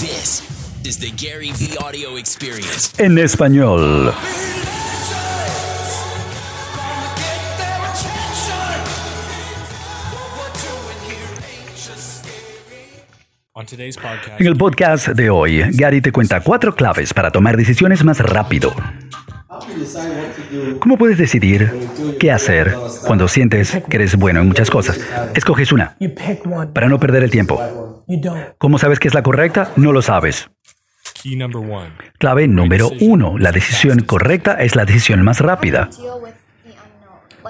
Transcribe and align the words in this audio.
This 0.00 0.42
is 0.82 0.98
the 0.98 1.10
Gary 1.10 1.52
V 1.52 1.76
audio 1.78 2.16
experience. 2.16 2.90
En 2.96 3.18
español. 3.18 4.14
En 14.38 14.46
el 14.46 14.56
podcast 14.56 15.08
de 15.08 15.28
hoy, 15.28 15.62
Gary 15.72 16.00
te 16.00 16.12
cuenta 16.12 16.40
cuatro 16.40 16.74
claves 16.74 17.12
para 17.12 17.30
tomar 17.30 17.58
decisiones 17.58 18.02
más 18.02 18.20
rápido. 18.20 18.74
¿Cómo 20.78 20.96
puedes 20.96 21.18
decidir 21.18 21.70
qué 22.18 22.32
hacer 22.32 22.74
cuando 23.06 23.28
sientes 23.28 23.76
que 23.90 23.96
eres 23.96 24.16
bueno 24.16 24.40
en 24.40 24.48
muchas 24.48 24.70
cosas? 24.70 24.98
Escoges 25.34 25.72
una 25.72 25.94
para 26.72 26.88
no 26.88 26.98
perder 26.98 27.22
el 27.22 27.30
tiempo. 27.30 27.60
¿Cómo 28.58 28.78
sabes 28.78 28.98
que 28.98 29.08
es 29.08 29.14
la 29.14 29.22
correcta? 29.22 29.70
No 29.76 29.92
lo 29.92 30.02
sabes. 30.02 30.50
Clave 32.18 32.48
número 32.48 32.90
uno. 33.00 33.38
La 33.38 33.52
decisión 33.52 34.00
correcta 34.00 34.54
es 34.54 34.74
la 34.74 34.84
decisión 34.84 35.22
más 35.22 35.40
rápida. 35.40 35.90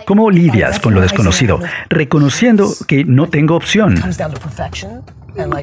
¿Cómo 0.06 0.30
lidias 0.30 0.80
con 0.80 0.94
lo 0.94 1.00
desconocido? 1.00 1.60
Reconociendo 1.88 2.68
que 2.86 3.04
no 3.04 3.28
tengo 3.28 3.54
opción. 3.54 4.00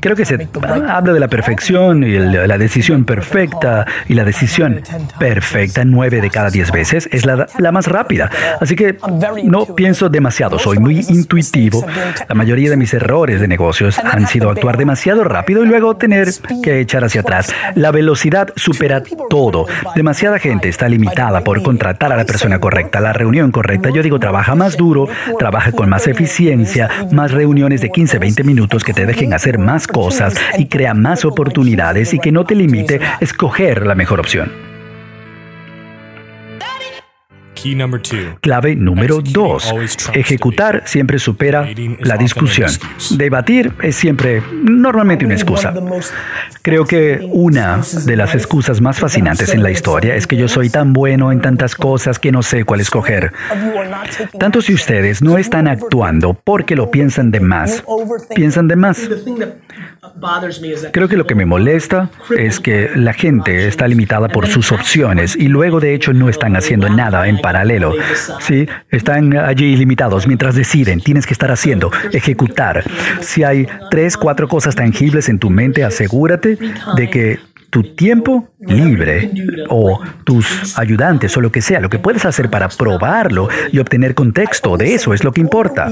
Creo 0.02 0.16
que 0.16 0.26
se 0.26 0.38
right 0.38 0.52
habla 0.88 1.14
de 1.14 1.20
la 1.20 1.28
perfección 1.28 2.04
y 2.04 2.18
la 2.18 2.58
decisión 2.58 3.06
perfecta 3.06 3.86
y 4.08 4.14
la 4.14 4.24
decisión 4.24 4.82
perfecta 5.20 5.84
nueve 5.86 6.22
de 6.22 6.30
cada 6.30 6.50
diez 6.50 6.72
veces 6.72 7.10
es 7.12 7.26
la, 7.26 7.48
la 7.58 7.72
más 7.72 7.88
rápida. 7.88 8.30
Así 8.60 8.76
que 8.76 8.98
no 9.44 9.66
pienso 9.66 10.10
demasiado, 10.10 10.60
soy 10.60 10.80
muy 10.80 11.06
intuitivo. 11.10 11.86
La 12.28 12.36
mayoría 12.36 12.70
de 12.70 12.78
mis 12.78 12.94
errores 12.94 13.40
de 13.40 13.48
negocios 13.48 14.00
han 14.00 14.28
sido 14.28 14.50
actuar 14.50 14.78
demasiado 14.78 15.24
rápido 15.24 15.64
y 15.64 15.68
luego 15.68 15.98
tener 15.98 16.30
que 16.64 16.80
echar 16.80 17.04
hacia 17.04 17.22
atrás. 17.22 17.54
La 17.76 17.92
velocidad 17.92 18.50
supera 18.56 19.02
todo. 19.30 19.68
Demasiada 19.96 20.40
gente 20.40 20.70
está 20.70 20.90
limitada 20.90 21.42
por 21.42 21.62
contratar 21.64 22.12
a 22.12 22.18
la 22.18 22.26
persona 22.26 22.60
correcta, 22.60 23.00
la 23.00 23.14
reunión 23.14 23.52
correcta. 23.52 23.90
Yo 23.90 24.04
digo, 24.04 24.20
trabaja 24.20 24.56
más 24.56 24.78
duro, 24.78 25.08
trabaja 25.40 25.72
con 25.72 25.90
más 25.90 26.08
eficiencia, 26.08 26.90
más 27.12 27.32
reuniones 27.32 27.82
de 27.82 27.90
15, 27.90 28.20
20 28.20 28.44
minutos 28.44 28.84
que 28.84 28.94
te 28.94 29.06
dejen 29.06 29.34
hacer 29.34 29.57
más 29.58 29.88
cosas 29.88 30.36
y 30.58 30.68
crea 30.68 30.94
más 30.94 31.26
oportunidades 31.26 32.14
y 32.14 32.20
que 32.20 32.32
no 32.32 32.46
te 32.46 32.56
limite 32.56 33.00
escoger 33.20 33.86
la 33.86 33.96
mejor 33.96 34.20
opción. 34.20 34.77
Key 37.62 37.74
number 37.74 38.00
two. 38.00 38.38
Clave 38.42 38.76
número 38.76 39.20
dos. 39.22 39.74
Ejecutar 40.14 40.84
siempre 40.86 41.18
supera 41.18 41.68
la 42.00 42.16
discusión. 42.16 42.70
Debatir 43.12 43.74
es 43.82 43.96
siempre 43.96 44.44
normalmente 44.52 45.26
una 45.26 45.34
excusa. 45.34 45.74
Creo 46.62 46.86
que 46.86 47.28
una 47.32 47.82
de 48.06 48.16
las 48.16 48.36
excusas 48.36 48.80
más 48.80 49.00
fascinantes 49.00 49.54
en 49.54 49.64
la 49.64 49.72
historia 49.72 50.16
es 50.16 50.28
que 50.28 50.38
yo 50.38 50.48
soy 50.48 50.70
tan 50.70 50.94
bueno 50.94 51.32
en 51.32 51.42
tantas 51.42 51.74
cosas 51.74 52.20
que 52.20 52.32
no 52.32 52.44
sé 52.44 52.64
cuál 52.64 52.82
escoger. 52.82 53.34
Tanto 54.40 54.62
si 54.62 54.74
ustedes 54.74 55.24
no 55.24 55.38
están 55.38 55.68
actuando 55.68 56.36
porque 56.36 56.76
lo 56.76 56.92
piensan 56.92 57.32
de 57.32 57.40
más, 57.40 57.84
piensan 58.36 58.68
de 58.68 58.76
más. 58.76 59.10
Creo 60.92 61.08
que 61.08 61.18
lo 61.18 61.28
que 61.28 61.36
me 61.36 61.46
molesta 61.46 62.10
es 62.36 62.60
que 62.60 62.90
la 62.96 63.14
gente 63.14 63.68
está 63.68 63.88
limitada 63.88 64.30
por 64.30 64.48
sus 64.48 64.72
opciones 64.72 65.36
y 65.36 65.48
luego 65.48 65.80
de 65.80 65.94
hecho 65.94 66.14
no 66.14 66.30
están 66.30 66.56
haciendo 66.56 66.90
nada 66.90 67.28
en 67.28 67.40
paralelo. 67.48 67.94
Sí, 68.42 68.68
están 68.90 69.38
allí 69.38 69.78
limitados 69.78 70.28
mientras 70.28 70.54
deciden, 70.54 71.00
tienes 71.00 71.26
que 71.26 71.32
estar 71.32 71.50
haciendo, 71.50 71.90
ejecutar. 72.12 72.84
Si 73.22 73.46
hay 73.46 73.66
tres, 73.90 74.18
cuatro 74.18 74.50
cosas 74.50 74.76
tangibles 74.76 75.30
en 75.30 75.40
tu 75.40 75.50
mente, 75.50 75.86
asegúrate 75.86 76.58
de 76.98 77.10
que 77.10 77.40
tu 77.70 77.84
tiempo 77.96 78.50
libre 78.60 79.32
o 79.70 80.00
tus 80.24 80.78
ayudantes 80.78 81.36
o 81.38 81.42
lo 81.42 81.52
que 81.52 81.62
sea, 81.62 81.80
lo 81.80 81.90
que 81.90 82.00
puedes 82.00 82.26
hacer 82.26 82.50
para 82.50 82.70
probarlo 82.70 83.50
y 83.72 83.80
obtener 83.80 84.16
contexto, 84.16 84.78
de 84.78 84.96
eso 84.96 85.14
es 85.14 85.24
lo 85.24 85.32
que 85.32 85.42
importa. 85.42 85.92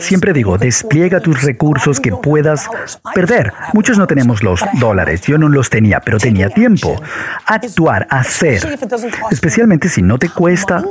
Siempre 0.00 0.32
digo, 0.32 0.58
despliega 0.58 1.20
tus 1.20 1.42
recursos 1.42 2.00
que 2.00 2.12
puedas 2.12 2.68
perder. 3.14 3.52
Muchos 3.72 3.98
no 3.98 4.06
tenemos 4.06 4.42
los 4.42 4.60
dólares, 4.78 5.22
yo 5.22 5.38
no 5.38 5.48
los 5.48 5.70
tenía, 5.70 6.00
pero 6.00 6.18
tenía 6.18 6.48
tiempo. 6.48 7.00
Actuar, 7.46 8.06
hacer, 8.10 8.78
especialmente 9.30 9.88
si 9.88 10.02
no 10.02 10.18
te 10.18 10.28
cuesta 10.28 10.84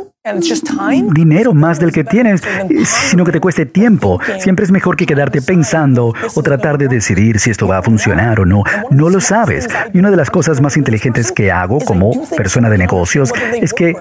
dinero 1.13 1.53
más 1.53 1.79
del 1.79 1.91
que 1.91 2.03
tienes, 2.03 2.43
eh, 2.43 2.85
sino 2.85 3.25
que 3.25 3.31
te 3.31 3.39
cueste 3.39 3.65
tiempo. 3.65 4.19
Siempre 4.39 4.65
es 4.65 4.71
mejor 4.71 4.95
que 4.95 5.07
quedarte 5.07 5.41
pensando 5.41 6.13
o 6.35 6.43
tratar 6.43 6.77
de 6.77 6.87
decidir 6.87 7.39
si 7.39 7.49
esto 7.49 7.67
va 7.67 7.79
a 7.79 7.81
funcionar 7.81 8.39
o 8.39 8.45
no. 8.45 8.63
No 8.91 9.09
lo 9.09 9.19
sabes. 9.19 9.67
Y 9.93 9.97
una 9.97 10.11
de 10.11 10.17
las 10.17 10.29
cosas 10.29 10.61
más 10.61 10.77
inteligentes 10.77 11.31
que 11.31 11.51
hago 11.51 11.79
como 11.79 12.11
persona 12.37 12.69
de 12.69 12.77
negocios 12.77 13.33
es 13.59 13.73
que 13.73 13.95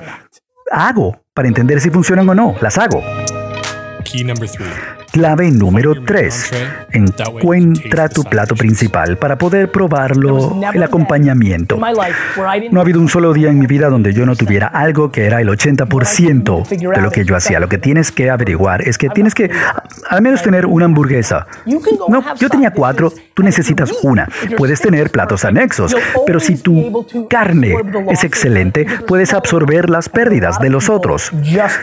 hago 0.70 1.22
para 1.32 1.48
entender 1.48 1.80
si 1.80 1.90
funcionan 1.90 2.28
o 2.28 2.34
no. 2.34 2.54
Las 2.60 2.76
hago. 2.76 3.02
Clave 5.12 5.50
número 5.50 5.94
3. 6.04 6.50
Encuentra 6.92 8.08
tu 8.08 8.22
plato 8.22 8.54
principal 8.54 9.16
para 9.18 9.36
poder 9.36 9.70
probarlo, 9.70 10.60
el 10.72 10.82
acompañamiento. 10.82 11.76
No 11.76 12.80
ha 12.80 12.82
habido 12.82 13.00
un 13.00 13.08
solo 13.08 13.32
día 13.32 13.50
en 13.50 13.58
mi 13.58 13.66
vida 13.66 13.88
donde 13.88 14.12
yo 14.12 14.24
no 14.24 14.36
tuviera 14.36 14.68
algo 14.68 15.10
que 15.10 15.24
era 15.24 15.40
el 15.40 15.48
80% 15.48 16.94
de 16.94 17.02
lo 17.02 17.10
que 17.10 17.24
yo 17.24 17.34
hacía. 17.34 17.58
Lo 17.58 17.68
que 17.68 17.78
tienes 17.78 18.12
que 18.12 18.30
averiguar 18.30 18.86
es 18.86 18.98
que 18.98 19.08
tienes 19.08 19.34
que 19.34 19.50
al 20.08 20.22
menos 20.22 20.42
tener 20.42 20.66
una 20.66 20.84
hamburguesa. 20.84 21.46
No, 22.08 22.22
yo 22.36 22.48
tenía 22.48 22.70
cuatro, 22.70 23.12
tú 23.34 23.42
necesitas 23.42 23.92
una. 24.02 24.28
Puedes 24.56 24.80
tener 24.80 25.10
platos 25.10 25.44
anexos, 25.44 25.96
pero 26.24 26.38
si 26.38 26.56
tu 26.56 27.26
carne 27.28 27.74
es 28.10 28.22
excelente, 28.22 28.86
puedes 29.06 29.34
absorber 29.34 29.90
las 29.90 30.08
pérdidas 30.08 30.60
de 30.60 30.70
los 30.70 30.88
otros. 30.88 31.32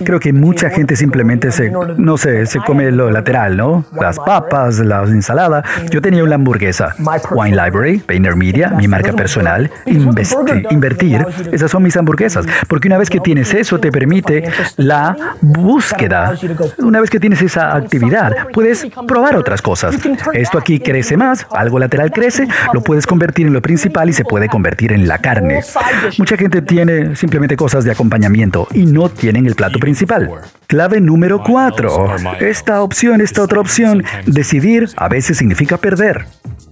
Creo 0.03 0.19
que 0.19 0.31
mucha 0.31 0.69
gente 0.69 0.95
simplemente 0.95 1.51
se, 1.51 1.71
no 1.71 2.17
sé, 2.17 2.45
se 2.45 2.59
come 2.59 2.91
lo 2.91 3.16
lateral, 3.17 3.57
¿no? 3.57 3.83
Las 3.99 4.17
papas, 4.19 4.79
la 4.79 5.03
ensalada. 5.03 5.63
Yo 5.89 6.01
tenía 6.01 6.23
una 6.23 6.35
hamburguesa. 6.35 6.95
Wine 7.31 7.55
Library, 7.55 7.97
Painter 7.99 8.35
Media, 8.35 8.69
mi 8.69 8.87
marca 8.87 9.11
personal, 9.13 9.69
investi- 9.85 10.67
invertir, 10.71 11.25
esas 11.51 11.71
son 11.71 11.83
mis 11.83 11.97
hamburguesas. 11.97 12.45
Porque 12.67 12.87
una 12.87 12.97
vez 12.97 13.09
que 13.09 13.19
tienes 13.19 13.53
eso, 13.53 13.79
te 13.79 13.91
permite 13.91 14.49
la 14.77 15.15
búsqueda. 15.41 16.35
Una 16.79 17.01
vez 17.01 17.09
que 17.09 17.19
tienes 17.19 17.41
esa 17.41 17.75
actividad, 17.75 18.31
puedes 18.53 18.85
probar 19.07 19.35
otras 19.35 19.61
cosas. 19.61 19.95
Esto 20.33 20.57
aquí 20.57 20.79
crece 20.79 21.17
más, 21.17 21.47
algo 21.51 21.79
lateral 21.79 22.11
crece, 22.11 22.47
lo 22.73 22.81
puedes 22.81 23.05
convertir 23.07 23.47
en 23.47 23.53
lo 23.53 23.61
principal 23.61 24.09
y 24.09 24.13
se 24.13 24.23
puede 24.23 24.47
convertir 24.47 24.91
en 24.91 25.07
la 25.07 25.17
carne. 25.19 25.61
Mucha 26.17 26.37
gente 26.37 26.61
tiene 26.61 27.15
simplemente 27.15 27.55
cosas 27.55 27.83
de 27.83 27.91
acompañamiento 27.91 28.67
y 28.73 28.85
no 28.85 29.09
tienen 29.09 29.45
el 29.47 29.55
plato 29.55 29.79
principal. 29.79 30.29
Clave 30.67 30.99
número 30.99 31.41
cuatro. 31.43 32.15
Esta 32.41 32.81
opción, 32.81 33.06
esta 33.15 33.41
otra 33.41 33.59
opción, 33.59 34.03
decidir 34.25 34.89
a 34.95 35.07
veces 35.07 35.37
significa 35.37 35.77
perder. 35.77 36.25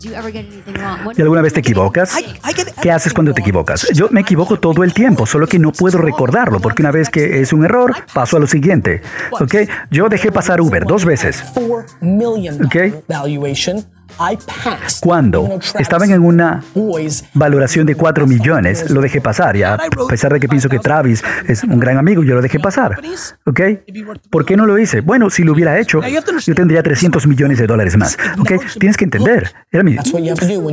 ¿Y 0.03 1.21
alguna 1.21 1.41
vez 1.41 1.53
te 1.53 1.61
equivocas? 1.61 2.15
¿Qué 2.81 2.91
haces 2.91 3.13
cuando 3.13 3.33
te 3.33 3.41
equivocas? 3.41 3.87
Yo 3.93 4.07
me 4.11 4.21
equivoco 4.21 4.59
todo 4.59 4.83
el 4.83 4.93
tiempo, 4.93 5.25
solo 5.25 5.47
que 5.47 5.57
no 5.57 5.71
puedo 5.71 5.97
recordarlo, 5.97 6.59
porque 6.59 6.81
una 6.81 6.91
vez 6.91 7.09
que 7.09 7.41
es 7.41 7.53
un 7.53 7.65
error, 7.65 7.95
paso 8.13 8.37
a 8.37 8.39
lo 8.39 8.47
siguiente. 8.47 9.01
¿Ok? 9.31 9.55
Yo 9.89 10.09
dejé 10.09 10.31
pasar 10.31 10.61
Uber 10.61 10.85
dos 10.85 11.05
veces. 11.05 11.43
four 11.53 11.85
Cuando 14.99 15.59
estaban 15.79 16.11
en 16.11 16.21
una 16.21 16.63
valoración 17.33 17.85
de 17.85 17.95
4 17.95 18.27
millones, 18.27 18.89
lo 18.89 19.01
dejé 19.01 19.21
pasar. 19.21 19.55
Ya, 19.57 19.75
a 19.75 20.07
pesar 20.07 20.33
de 20.33 20.39
que 20.39 20.47
pienso 20.47 20.69
que 20.69 20.79
Travis 20.79 21.23
es 21.47 21.63
un 21.63 21.79
gran 21.79 21.97
amigo, 21.97 22.23
yo 22.23 22.35
lo 22.35 22.41
dejé 22.41 22.59
pasar. 22.59 22.99
¿Ok? 23.45 23.61
¿Por 24.29 24.45
qué 24.45 24.57
no 24.57 24.65
lo 24.65 24.77
hice? 24.77 25.01
Bueno, 25.01 25.29
si 25.29 25.43
lo 25.43 25.53
hubiera 25.53 25.79
hecho, 25.79 26.01
yo 26.01 26.55
tendría 26.55 26.83
300 26.83 27.27
millones 27.27 27.59
de 27.59 27.67
dólares 27.67 27.97
más. 27.97 28.17
¿Ok? 28.39 28.53
Tienes 28.79 28.97
que 28.97 29.05
entender. 29.05 29.53
Era 29.71 29.83
mi 29.83 29.97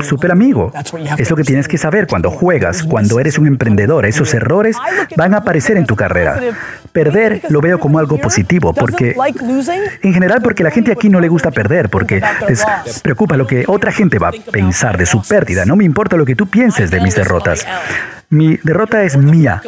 super 0.02 0.32
amigo. 0.32 0.72
Es 1.18 1.30
lo 1.30 1.36
que 1.36 1.44
tienes 1.44 1.68
que 1.68 1.78
saber 1.78 2.06
cuando 2.06 2.30
juegas, 2.30 2.82
cuando 2.82 3.20
eres 3.20 3.38
un 3.38 3.46
emprendedor. 3.46 4.06
Esos 4.06 4.34
errores 4.34 4.76
van 5.16 5.34
a 5.34 5.38
aparecer 5.38 5.76
en 5.76 5.86
tu 5.86 5.96
carrera. 5.96 6.40
Perder 6.92 7.42
lo 7.48 7.60
veo 7.60 7.78
como 7.78 7.98
algo 7.98 8.18
positivo, 8.18 8.72
porque 8.74 9.16
en 10.02 10.12
general 10.12 10.40
porque 10.42 10.62
la 10.62 10.70
gente 10.70 10.92
aquí 10.92 11.08
no 11.08 11.20
le 11.20 11.28
gusta 11.28 11.50
perder, 11.50 11.88
porque 11.88 12.22
les 12.48 12.64
preocupa 13.00 13.31
lo 13.36 13.46
que 13.46 13.64
otra 13.66 13.92
gente 13.92 14.18
va 14.18 14.28
a 14.28 14.32
pensar 14.50 14.98
de 14.98 15.06
su 15.06 15.22
pérdida. 15.22 15.64
No 15.64 15.76
me 15.76 15.84
importa 15.84 16.16
lo 16.16 16.24
que 16.24 16.34
tú 16.34 16.46
pienses 16.46 16.90
de 16.90 17.00
mis 17.00 17.14
derrotas. 17.14 17.66
Mi 18.32 18.56
derrota 18.62 19.02
es 19.02 19.14
mía. 19.14 19.60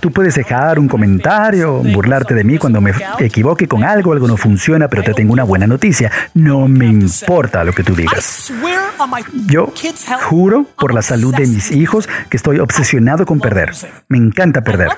Tú 0.00 0.10
puedes 0.10 0.34
dejar 0.34 0.78
un 0.78 0.88
comentario, 0.88 1.82
burlarte 1.82 2.32
de 2.32 2.42
mí 2.42 2.56
cuando 2.56 2.80
me 2.80 2.90
equivoque 3.18 3.68
con 3.68 3.84
algo, 3.84 4.14
algo 4.14 4.26
no 4.26 4.38
funciona, 4.38 4.88
pero 4.88 5.02
te 5.02 5.12
tengo 5.12 5.34
una 5.34 5.44
buena 5.44 5.66
noticia. 5.66 6.10
No 6.32 6.66
me 6.68 6.86
importa 6.86 7.62
lo 7.62 7.74
que 7.74 7.82
tú 7.82 7.94
digas. 7.94 8.50
Yo 9.46 9.74
juro 10.22 10.64
por 10.78 10.94
la 10.94 11.02
salud 11.02 11.34
de 11.34 11.46
mis 11.46 11.70
hijos 11.70 12.08
que 12.30 12.38
estoy 12.38 12.60
obsesionado 12.60 13.26
con 13.26 13.40
perder. 13.40 13.72
Me 14.08 14.16
encanta 14.16 14.62
perder. 14.62 14.88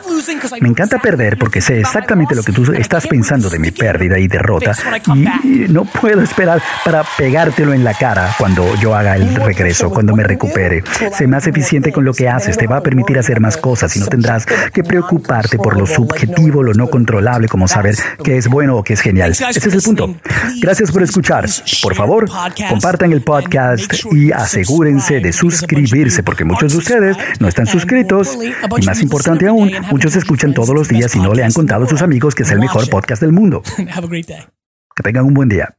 Me 0.60 0.68
encanta 0.68 1.00
perder 1.00 1.38
porque 1.38 1.60
sé 1.60 1.80
exactamente 1.80 2.36
lo 2.36 2.44
que 2.44 2.52
tú 2.52 2.72
estás 2.74 3.08
pensando 3.08 3.50
de 3.50 3.58
mi 3.58 3.72
pérdida 3.72 4.20
y 4.20 4.28
derrota 4.28 4.72
y 5.12 5.66
no 5.68 5.84
puedo 5.84 6.22
esperar 6.22 6.62
para 6.84 7.02
pegártelo 7.18 7.72
en 7.72 7.82
la 7.82 7.94
cara 7.94 8.30
cuando 8.38 8.72
yo 8.76 8.94
haga 8.94 9.16
el 9.16 9.34
regreso, 9.34 9.90
cuando 9.90 10.14
me 10.14 10.22
recupere. 10.22 10.84
Sé 11.12 11.26
más 11.26 11.48
eficiente 11.48 11.90
con 11.90 12.04
lo 12.04 12.14
que 12.14 12.28
haces, 12.28 12.51
te 12.56 12.66
va 12.66 12.78
a 12.78 12.82
permitir 12.82 13.18
hacer 13.18 13.40
más 13.40 13.56
cosas 13.56 13.94
y 13.96 14.00
no 14.00 14.06
tendrás 14.06 14.46
que 14.46 14.82
preocuparte 14.82 15.58
por 15.58 15.78
lo 15.78 15.86
subjetivo, 15.86 16.62
lo 16.62 16.74
no 16.74 16.88
controlable, 16.88 17.48
como 17.48 17.68
saber 17.68 17.96
qué 18.22 18.36
es 18.36 18.48
bueno 18.48 18.76
o 18.76 18.82
qué 18.82 18.94
es 18.94 19.00
genial. 19.00 19.32
Ese 19.32 19.68
es 19.68 19.74
el 19.74 19.82
punto. 19.82 20.14
Gracias 20.60 20.90
por 20.90 21.02
escuchar. 21.02 21.46
Por 21.82 21.94
favor, 21.94 22.28
compartan 22.68 23.12
el 23.12 23.22
podcast 23.22 23.92
y 24.12 24.32
asegúrense 24.32 25.20
de 25.20 25.32
suscribirse 25.32 26.22
porque 26.22 26.44
muchos 26.44 26.72
de 26.72 26.78
ustedes 26.78 27.16
no 27.40 27.48
están 27.48 27.66
suscritos 27.66 28.38
y 28.78 28.86
más 28.86 29.02
importante 29.02 29.48
aún, 29.48 29.72
muchos 29.90 30.16
escuchan 30.16 30.54
todos 30.54 30.74
los 30.74 30.88
días 30.88 31.14
y 31.14 31.20
no 31.20 31.34
le 31.34 31.44
han 31.44 31.52
contado 31.52 31.84
a 31.84 31.88
sus 31.88 32.02
amigos 32.02 32.34
que 32.34 32.42
es 32.42 32.50
el 32.50 32.58
mejor 32.58 32.88
podcast 32.88 33.22
del 33.22 33.32
mundo. 33.32 33.62
Que 34.94 35.02
tengan 35.02 35.24
un 35.24 35.34
buen 35.34 35.48
día. 35.48 35.74